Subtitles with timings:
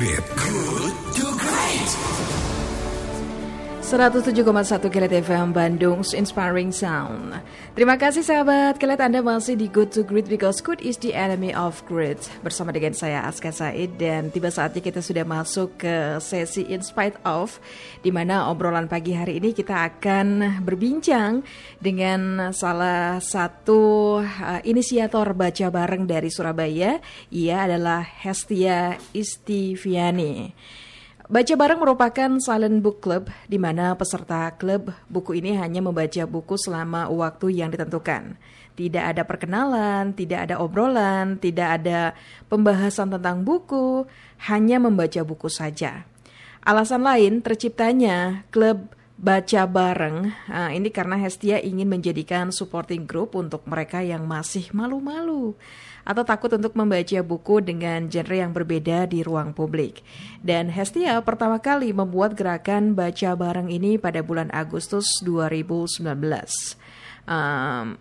[0.00, 0.16] Great.
[0.34, 2.59] Good to Great.
[3.90, 7.34] 107,1 Kilat FM Bandung Inspiring Sound.
[7.74, 11.50] Terima kasih sahabat Kilat Anda masih di Good to Great Because good is the enemy
[11.50, 12.22] of great.
[12.38, 13.98] Bersama dengan saya Aska Said.
[13.98, 17.58] Dan tiba saatnya kita sudah masuk ke sesi In Spite Of
[17.98, 21.42] Di mana obrolan pagi hari ini kita akan berbincang
[21.82, 27.02] Dengan salah satu uh, inisiator baca bareng dari Surabaya.
[27.34, 30.78] Ia adalah Hestia Istiviani
[31.30, 36.58] Baca bareng merupakan silent book club di mana peserta klub buku ini hanya membaca buku
[36.58, 38.34] selama waktu yang ditentukan.
[38.74, 42.18] Tidak ada perkenalan, tidak ada obrolan, tidak ada
[42.50, 44.10] pembahasan tentang buku,
[44.50, 46.02] hanya membaca buku saja.
[46.66, 53.68] Alasan lain terciptanya klub baca bareng nah, ini karena Hestia ingin menjadikan supporting group untuk
[53.68, 55.54] mereka yang masih malu-malu
[56.10, 60.02] atau takut untuk membaca buku dengan genre yang berbeda di ruang publik.
[60.42, 66.02] Dan Hestia pertama kali membuat gerakan baca bareng ini pada bulan Agustus 2019.
[67.30, 67.94] Um,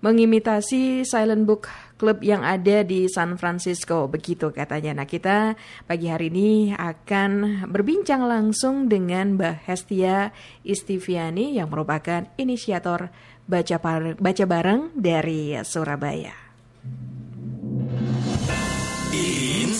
[0.00, 1.66] mengimitasi silent book
[1.98, 5.02] club yang ada di San Francisco begitu katanya.
[5.02, 10.30] Nah, kita pagi hari ini akan berbincang langsung dengan Mbak Hestia
[10.62, 13.10] Istiviani yang merupakan inisiator
[13.50, 13.76] baca
[14.16, 16.48] baca bareng dari Surabaya.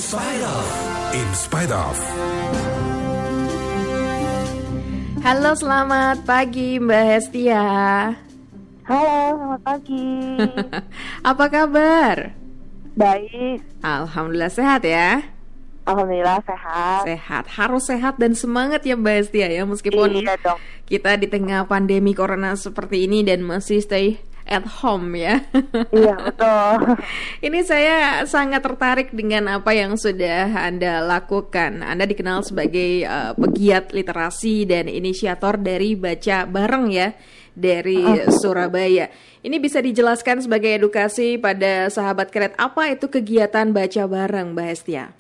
[0.09, 0.69] Spite of.
[1.13, 1.97] In spite of.
[5.21, 7.65] Halo, selamat pagi Mbak Hestia.
[8.89, 10.09] Halo, selamat pagi.
[11.37, 12.33] Apa kabar?
[12.97, 13.61] Baik.
[13.85, 15.29] Alhamdulillah sehat ya.
[15.85, 17.01] Alhamdulillah sehat.
[17.05, 20.57] Sehat, harus sehat dan semangat ya Mbak Hestia ya meskipun Iya dong.
[20.89, 24.17] kita di tengah pandemi corona seperti ini dan masih stay
[24.49, 25.45] at home ya.
[25.93, 26.99] Iya betul.
[27.47, 31.85] Ini saya sangat tertarik dengan apa yang sudah Anda lakukan.
[31.85, 37.13] Anda dikenal sebagai uh, pegiat literasi dan inisiator dari Baca Bareng ya
[37.59, 38.01] dari
[38.41, 39.13] Surabaya.
[39.43, 45.13] Ini bisa dijelaskan sebagai edukasi pada sahabat keret apa itu kegiatan Baca Bareng Mbak Hestia?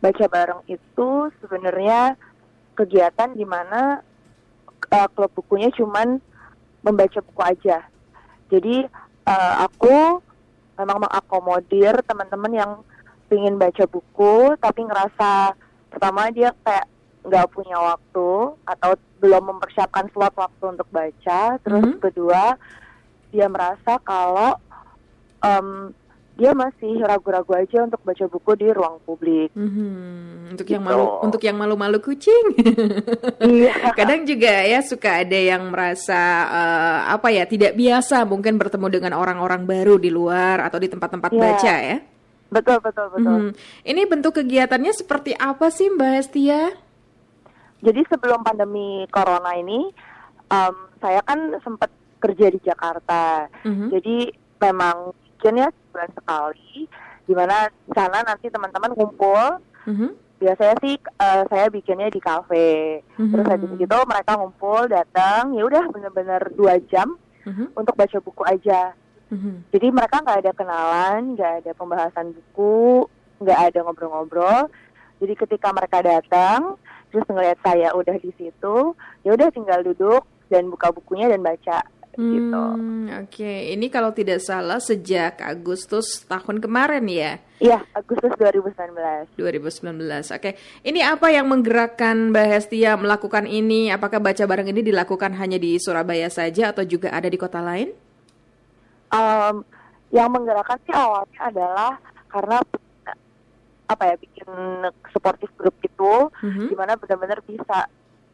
[0.00, 1.08] Baca bareng itu
[1.44, 2.16] sebenarnya
[2.72, 4.00] kegiatan di mana
[4.88, 6.18] uh, klub bukunya cuman
[6.80, 7.84] membaca buku aja.
[8.50, 8.84] Jadi
[9.24, 10.20] uh, aku
[10.76, 12.72] memang mengakomodir teman-teman yang
[13.30, 15.54] ingin baca buku tapi ngerasa
[15.86, 16.86] pertama dia kayak
[17.20, 18.30] nggak punya waktu
[18.64, 18.90] atau
[19.20, 21.60] belum mempersiapkan slot waktu untuk baca.
[21.62, 22.00] Terus Mhm.
[22.00, 22.56] kedua
[23.30, 24.56] dia merasa kalau
[25.40, 25.94] em,
[26.40, 29.52] dia masih ragu-ragu aja untuk baca buku di ruang publik.
[29.52, 30.88] Mhm, Untuk yang Gitu.
[30.88, 32.44] malu untuk yang malu-malu kucing.
[33.44, 33.72] Iya.
[34.00, 36.16] Kadang juga ya suka ada yang merasa
[36.48, 41.30] eh, apa ya tidak biasa mungkin bertemu dengan orang-orang baru di luar atau di tempat-tempat
[41.30, 41.40] Iya.
[41.40, 41.98] baca ya.
[42.50, 43.36] Betul betul betul.
[43.36, 43.50] Mhm.
[43.84, 46.62] Ini bentuk kegiatannya seperti apa sih Mbak Hestia?
[47.80, 49.88] Jadi sebelum pandemi corona ini,
[50.46, 53.46] em, saya kan sempat kerja di Jakarta.
[53.64, 53.86] Mhm.
[53.88, 54.16] Jadi
[54.58, 56.86] memang bikinnya sebulan sekali,
[57.26, 59.58] di mana di sana nanti teman-teman kumpul.
[59.90, 60.08] Mhm.
[60.38, 63.02] Biasanya sih eh, saya bikinnya di kafe.
[63.18, 63.50] Terus Mhm.
[63.50, 67.74] habis itu mereka ngumpul, datang, ya udah bener-bener dua jam Mhm.
[67.74, 68.94] untuk baca buku aja.
[69.28, 69.68] Mhm.
[69.68, 73.04] Jadi mereka nggak ada kenalan, nggak ada pembahasan buku,
[73.42, 74.70] nggak ada ngobrol-ngobrol.
[75.20, 76.80] Jadi ketika mereka datang,
[77.12, 78.76] terus ngeliat saya udah di situ,
[79.26, 81.84] ya udah tinggal duduk dan buka bukunya dan baca
[82.14, 82.62] gitu.
[82.74, 89.36] Hmm, Oke, ini kalau tidak salah sejak Agustus tahun kemarin ya, Iya, Agustus 2019.
[89.36, 90.32] 2019.
[90.32, 93.92] Oke, ini apa yang menggerakkan Mbak Hestia melakukan ini?
[93.92, 97.92] Apakah baca bareng ini dilakukan hanya di Surabaya saja atau juga ada di kota lain?
[99.12, 99.56] Em,
[100.08, 101.92] yang menggerakkan sih awalnya adalah
[102.32, 102.56] karena
[103.04, 103.16] eh,
[103.86, 104.48] apa ya bikin
[105.12, 106.72] supportive group itu, Mhm.
[106.72, 107.84] di mana benar-benar bisa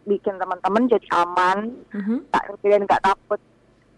[0.07, 2.31] bikin teman-teman jadi aman, Mhm.
[2.31, 3.41] tak dan nggak takut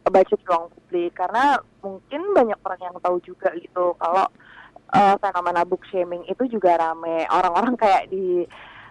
[0.09, 1.13] baca di ruang publik.
[1.15, 1.45] Karena
[1.81, 4.27] mungkin banyak orang yang tahu juga gitu kalau
[4.89, 7.29] eh, fenomena book shaming itu juga rame.
[7.29, 8.49] Orang-orang kayak di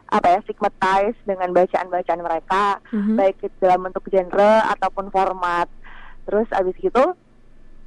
[0.08, 3.20] apa ya stigmatize dengan bacaan-bacaan mereka Mhm.
[3.20, 5.68] baik itu dalam bentuk genre ataupun format.
[6.24, 7.04] Terus abis gitu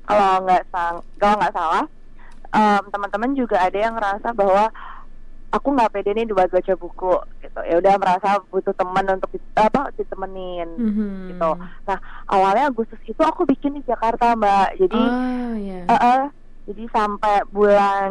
[0.05, 1.85] kalau nggak sang kalau nggak salah
[2.51, 4.69] em, teman-teman juga ada yang ngerasa bahwa
[5.51, 7.11] aku nggak pede nih buat baca buku
[7.43, 11.35] gitu ya udah merasa butuh teman untuk apa ditemenin Mhm.
[11.35, 11.51] gitu.
[11.85, 14.79] Nah awalnya Agustus itu aku bikin di Jakarta mbak.
[14.79, 15.81] Jadi Ah, ya.
[15.85, 16.23] eh, eh,
[16.71, 18.11] jadi sampai bulan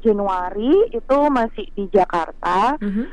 [0.00, 3.04] Januari itu masih di Jakarta Mhm.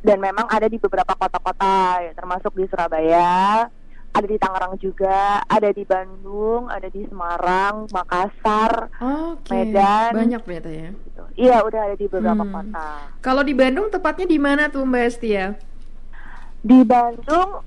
[0.00, 3.64] dan memang ada di beberapa kota-kota ya, termasuk di Surabaya,
[4.10, 8.90] ada di Tangerang juga, ada di Bandung, ada di Semarang, Makassar.
[8.98, 9.54] Oke.
[9.54, 10.10] Medan.
[10.18, 10.90] Banyak ternyata ya.
[10.90, 11.22] Gitu.
[11.38, 12.52] Iya, udah ada di beberapa Hmm.
[12.52, 12.88] kota.
[13.22, 15.54] Kalau di Bandung tepatnya di mana tuh Mbak Estia?
[16.60, 17.62] Di Bandung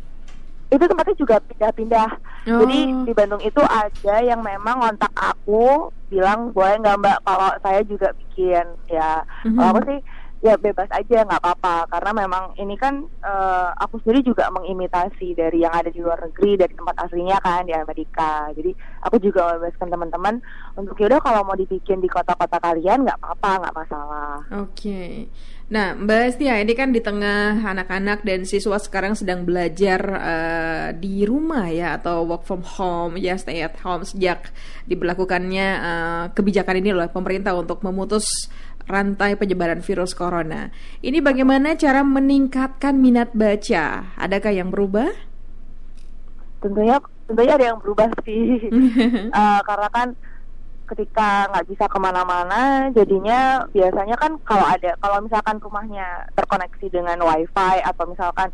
[0.67, 2.09] itu tempatnya juga pindah-pindah.
[2.49, 2.59] Oh.
[2.65, 7.81] Jadi di Bandung itu ada yang memang kontak aku bilang boleh nggak Mbak kalau saya
[7.85, 9.23] juga bikin ya.
[9.47, 9.55] Mhm.
[9.55, 9.99] Kalau aku sih
[10.43, 15.63] ya bebas aja nggak apa-apa karena memang ini kan eh, aku sendiri juga mengimitasi dari
[15.63, 18.51] yang ada di luar negeri dari tempat aslinya kan di Amerika.
[18.51, 18.75] Jadi
[19.07, 20.35] aku juga membebaskan teman-teman
[20.75, 24.35] untuk yaudah kalau mau dibikin di kota-kota kalian nggak apa-apa nggak masalah.
[24.59, 25.31] Oke.
[25.71, 31.23] Nah, Mbak Estia, ini kan di tengah anak-anak dan siswa sekarang sedang belajar eh, di
[31.23, 34.51] rumah ya atau work from home ya stay at home sejak
[34.85, 38.27] diberlakukannya eh, kebijakan ini oleh pemerintah untuk memutus
[38.85, 40.69] rantai penyebaran virus corona.
[40.99, 44.15] Ini bagaimana cara meningkatkan minat baca?
[44.19, 45.33] Adakah yang berubah?
[46.63, 46.95] tentunya
[47.27, 48.71] tentunya ada yang berubah sih
[49.35, 50.07] Eh, karena kan
[50.83, 57.19] ketika nggak bisa ke mana-mana jadinya biasanya kan kalau ada kalau misalkan rumahnya terkoneksi dengan
[57.23, 58.47] wifi atau misalkan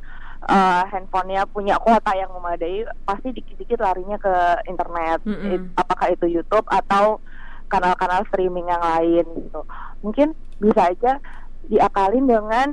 [0.46, 4.34] eh, handphonenya punya kuota yang memadai pasti dikit-dikit larinya ke
[4.66, 5.54] internet Mm-mm.
[5.54, 7.22] It- apakah itu YouTube atau
[7.70, 9.62] kanal-kanal streaming yang lain gitu
[10.02, 11.22] mungkin bisa aja
[11.64, 12.68] diakalin dengan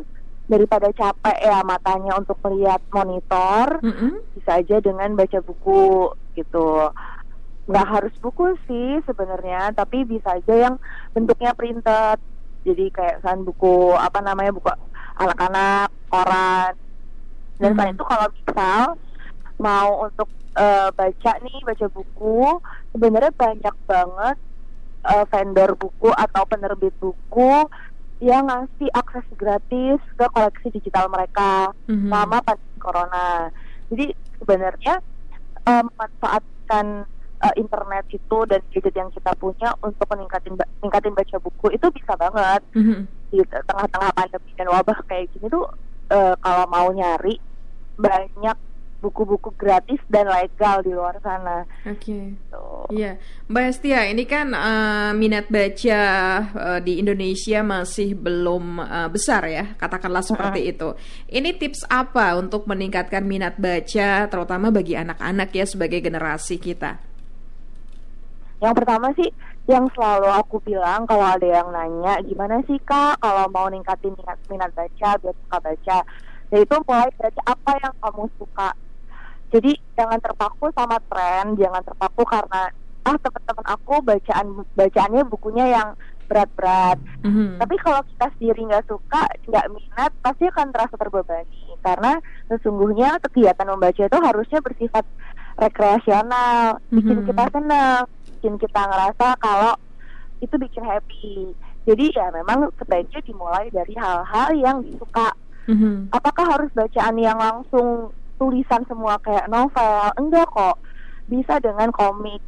[0.46, 4.14] daripada capek ya matanya untuk melihat monitor Mm-mm.
[4.32, 6.90] bisa aja dengan baca buku gitu
[7.66, 10.74] nggak harus buku sih sebenarnya tapi bisa aja yang
[11.10, 12.18] bentuknya printed
[12.62, 14.70] jadi kayak kan buku apa namanya buku
[15.18, 16.72] anak-anak koran
[17.58, 17.76] dan Hmm.
[17.78, 18.84] selain itu kalau misal
[19.58, 22.38] mau untuk eh, baca nih baca buku
[22.94, 24.36] sebenarnya banyak banget
[25.06, 27.52] eh, vendor buku atau penerbit buku
[28.18, 32.08] yang ngasih akses gratis ke koleksi digital mereka Mhm.
[32.08, 33.26] selama pandemi corona.
[33.88, 34.06] Jadi
[34.36, 34.94] sebenarnya
[35.62, 36.86] eh, memanfaatkan
[37.36, 42.16] eh, internet itu dan gadget yang kita punya untuk meningkatin meningkatin baca buku itu bisa
[42.16, 43.04] banget Mhm.
[43.28, 45.68] di tengah-tengah pandemi dan wabah kayak gini tuh
[46.06, 47.36] eh, kalau mau nyari
[47.96, 48.56] banyak
[49.00, 51.68] buku-buku gratis dan legal di luar sana.
[51.84, 52.32] Oke.
[52.48, 52.88] Tuh.
[52.90, 56.02] Iya, Mbak Estia, ini kan eh, minat baca
[56.42, 60.96] eh, di Indonesia masih belum eh, besar ya, katakanlah seperti itu.
[61.28, 67.16] Ini tips apa untuk meningkatkan minat baca, terutama bagi anak-anak ya sebagai generasi kita?
[68.56, 69.28] Yang pertama sih
[69.68, 74.38] yang selalu aku bilang kalau ada yang nanya gimana sih kak kalau mau ningkatin minat,
[74.48, 75.98] minat baca biar suka baca
[76.50, 78.70] yaitu mulai dari apa yang kamu suka.
[79.50, 82.70] Jadi jangan terpaku sama tren jangan terpaku karena
[83.06, 85.88] ah teman-teman aku bacaan bacaannya bukunya yang
[86.26, 86.98] berat-berat.
[87.22, 87.62] Mhm.
[87.62, 91.62] tapi kalau kita sendiri nggak suka nggak minat pasti akan terasa terbebani.
[91.86, 92.18] Karena
[92.50, 95.06] sesungguhnya kegiatan membaca itu harusnya bersifat
[95.56, 97.26] rekreasional bikin Mhm.
[97.30, 99.74] kita senang bikin kita ngerasa kalau
[100.42, 101.54] itu bikin happy.
[101.86, 105.30] Jadi ya memang sebaiknya dimulai dari hal-hal yang disuka
[105.66, 106.14] Mhm.
[106.14, 110.14] apakah harus bacaan yang langsung tulisan semua kayak novel?
[110.18, 110.78] Enggak kok.
[111.26, 112.42] Bisa dengan komik.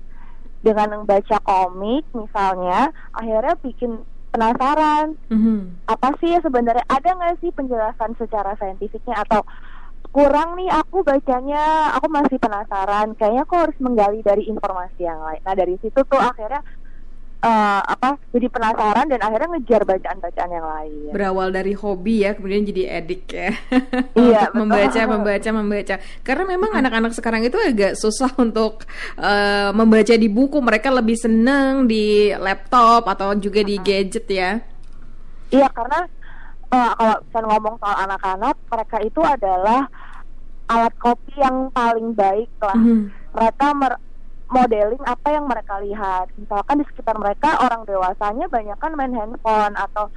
[0.58, 4.02] Dengan membaca komik misalnya akhirnya bikin
[4.34, 5.14] penasaran.
[5.30, 5.82] Mhm.
[5.88, 6.84] apa sih ya sebenarnya?
[6.84, 9.16] Ada nggak sih penjelasan secara saintifiknya?
[9.24, 9.40] Atau
[10.12, 13.16] kurang nih aku bacanya aku masih penasaran.
[13.16, 15.40] Kayaknya aku harus menggali dari informasi yang lain.
[15.42, 16.60] Nah dari situ tuh akhirnya
[17.38, 22.66] eh, apa jadi penasaran dan akhirnya ngejar bacaan-bacaan yang lain Berawal dari hobi ya, kemudian
[22.66, 23.50] jadi edik ya.
[24.18, 24.60] Iya, Untuk betul.
[24.66, 25.94] membaca, membaca, membaca.
[26.26, 28.82] Karena memang anak-anak sekarang itu agak susah untuk
[29.16, 30.58] eh, membaca di buku.
[30.58, 34.58] Mereka lebih seneng di laptop atau juga di gadget ya.
[35.54, 36.04] Iya karena
[36.74, 39.86] eh, kalau saya ngomong soal anak-anak, mereka itu adalah
[40.68, 42.76] alat kopi yang paling baik lah.
[42.76, 43.08] Mhm.
[43.32, 44.00] Mereka mer-
[44.48, 46.32] modeling apa yang mereka lihat.
[46.36, 50.08] Misalkan di sekitar mereka orang dewasanya banyak kan main handphone atau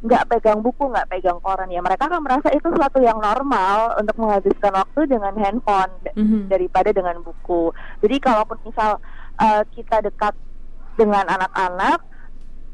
[0.00, 1.84] nggak pegang buku, nggak pegang koran ya.
[1.84, 6.48] Mereka akan merasa itu sesuatu yang normal untuk menghabiskan waktu dengan handphone Mhm.
[6.48, 7.72] daripada dengan buku.
[8.00, 9.00] Jadi kalaupun misal
[9.40, 10.36] eh, kita dekat
[11.00, 12.04] dengan anak-anak,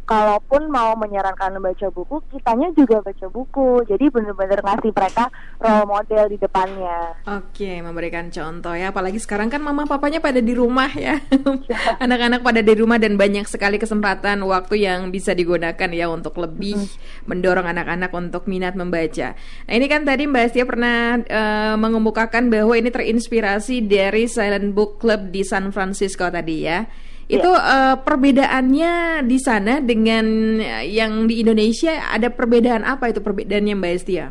[0.07, 3.83] kalaupun mau menyarankan membaca buku, kitanya juga baca buku.
[3.91, 6.99] Jadi benar-benar ngasih mereka role model di depannya.
[7.27, 8.95] Oke, memberikan contoh ya.
[8.95, 11.19] Apalagi sekarang kan mama papanya pada di rumah ya.
[12.05, 16.87] Anak-anak pada di rumah dan banyak sekali kesempatan waktu yang bisa digunakan ya untuk lebih
[17.27, 19.35] mendorong anak-anak untuk minat membaca.
[19.67, 25.03] Nah, ini kan tadi Mbak Astia pernah eh, mengemukakan bahwa ini terinspirasi dari Silent Book
[25.03, 26.87] Club di San Francisco tadi ya.
[27.27, 28.93] Itu eh, perbedaannya
[29.27, 34.27] di sana dengan yang di Indonesia ada perbedaan apa itu perbedaannya Mbak Astia?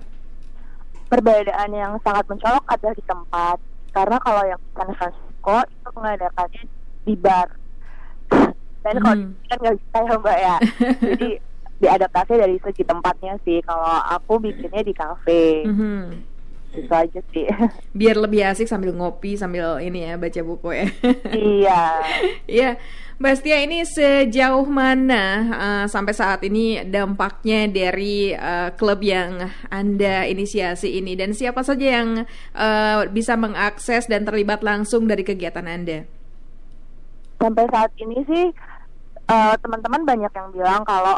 [1.12, 3.58] Perbedaan yang sangat mencolok adalah di tempat.
[3.92, 6.64] Karena kalau yang di San Francisco itu mengadakannya
[7.06, 7.48] di bar.
[8.86, 9.34] Dan kalau Hmm.
[9.34, 10.56] sini kan nggak bisa ya mbak ya.
[11.16, 11.30] Jadi
[11.76, 13.60] diadaptasi dari segi tempatnya sih.
[13.64, 15.68] Kalau aku bikinnya di kafe.
[15.68, 16.35] Mhm.
[16.76, 17.48] Itu aja sih.
[18.00, 20.88] Biar lebih asik sambil ngopi sambil ini ya baca buku ya.
[21.36, 21.82] iya.
[22.46, 22.70] Iya,
[23.16, 25.24] Mbak Setia ini sejauh mana
[25.56, 32.04] uh, sampai saat ini dampaknya dari uh, klub yang Anda inisiasi ini dan siapa saja
[32.04, 36.04] yang uh, bisa mengakses dan terlibat langsung dari kegiatan Anda?
[37.40, 38.46] Sampai saat ini sih
[39.32, 41.16] uh, teman-teman banyak yang bilang kalau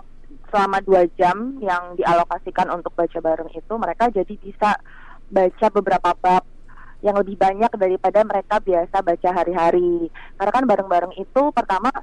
[0.48, 4.80] selama dua jam yang dialokasikan untuk baca bareng itu mereka jadi bisa
[5.28, 6.44] baca beberapa bab
[7.06, 10.10] yang lebih banyak daripada mereka biasa baca hari-hari.
[10.40, 11.94] Karena kan bareng-bareng itu pertama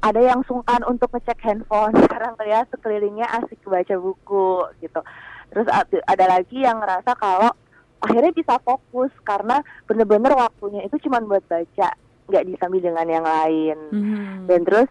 [0.00, 5.00] ada yang sungkan untuk ngecek handphone, sekarang terlihat sekelilingnya asik baca buku gitu.
[5.52, 5.66] Terus
[6.06, 7.52] ada lagi yang ngerasa kalau
[8.00, 11.92] akhirnya bisa fokus karena bener-bener waktunya itu cuma buat baca,
[12.32, 13.78] nggak disambi dengan yang lain.
[13.92, 14.48] Hmm.
[14.48, 14.88] Dan terus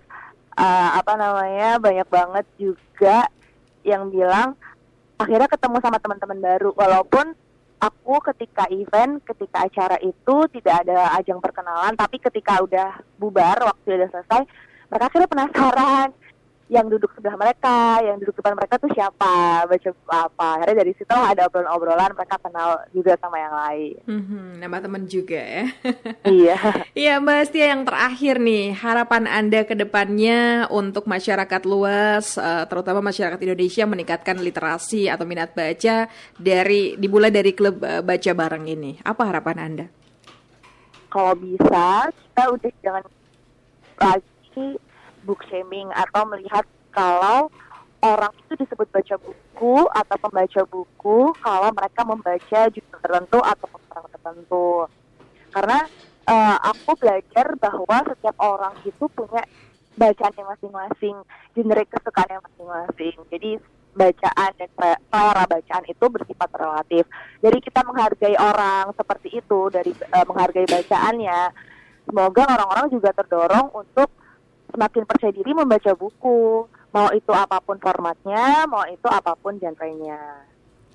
[0.60, 3.26] uh, apa namanya banyak banget juga
[3.82, 4.54] yang bilang
[5.18, 7.34] akhirnya ketemu sama teman-teman baru walaupun
[7.80, 13.96] aku ketika event, ketika acara itu tidak ada ajang perkenalan, tapi ketika udah bubar, waktu
[13.96, 14.44] udah selesai,
[14.92, 16.10] mereka akhirnya penasaran
[16.70, 20.50] yang duduk sebelah mereka, yang duduk depan mereka tuh siapa, baca apa.
[20.62, 23.98] Akhirnya dari situ ada obrolan-obrolan, mereka kenal juga sama yang lain.
[24.06, 25.66] Mm-hmm, nama teman juga ya.
[26.38, 26.58] iya.
[26.94, 33.02] Iya Mbak Setia yang terakhir nih, harapan Anda ke depannya untuk masyarakat luas, uh, terutama
[33.02, 36.06] masyarakat Indonesia meningkatkan literasi atau minat baca
[36.38, 39.02] dari dimulai dari klub uh, baca bareng ini.
[39.02, 39.86] Apa harapan Anda?
[41.10, 43.04] Kalau bisa, kita udah jangan
[43.98, 44.78] lagi
[45.24, 47.52] book shaming atau melihat kalau
[48.00, 54.08] orang itu disebut baca buku atau pembaca buku kalau mereka membaca judul tertentu atau orang
[54.16, 54.70] tertentu.
[55.50, 55.80] Karena
[56.30, 59.44] uh, aku belajar bahwa setiap orang itu punya
[60.00, 61.16] bacaan yang masing-masing,
[61.52, 63.16] genre kesukaan yang masing-masing.
[63.28, 63.52] Jadi
[63.90, 64.70] bacaan dan
[65.12, 67.04] selera bacaan itu bersifat relatif.
[67.44, 71.40] Jadi kita menghargai orang seperti itu dari uh, menghargai bacaannya.
[72.08, 74.10] Semoga orang-orang juga terdorong untuk
[74.80, 76.64] semakin percaya diri membaca buku,
[76.96, 80.48] mau itu apa pun formatnya, mau itu apa pun genrenya.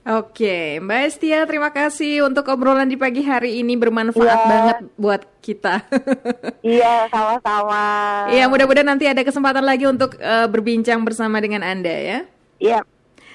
[0.04, 4.48] Oke, Mbak Estia, terima kasih untuk obrolan di pagi hari ini bermanfaat yeah.
[4.48, 5.84] banget buat kita.
[6.64, 7.84] iya, sama-sama.
[8.28, 12.18] Iya, mudah-mudahan nanti ada kesempatan lagi untuk uh, berbincang bersama dengan Anda ya.
[12.60, 12.80] Iya.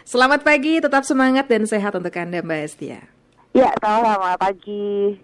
[0.06, 3.02] Selamat pagi, tetap semangat dan sehat untuk Anda, Mbak Estia.
[3.54, 5.18] Iya, sama-sama pagi.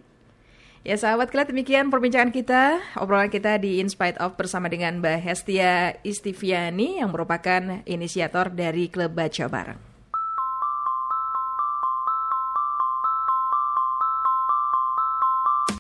[0.86, 5.18] Ya sahabat kalian demikian perbincangan kita, obrolan kita di In Spite Of bersama dengan Mbak
[5.18, 9.95] Hestia Istiviani yang merupakan inisiator dari Klub Baca Bareng.